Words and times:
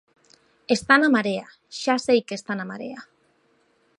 Está 0.75 0.93
na 0.99 1.13
Marea, 1.15 1.47
xa 1.81 1.95
sei 2.05 2.19
que 2.27 2.37
está 2.39 2.53
na 2.57 2.69
Marea. 2.71 3.01